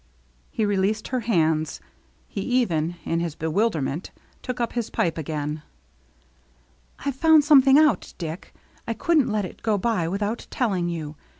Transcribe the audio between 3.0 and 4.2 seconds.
in his bewilderment,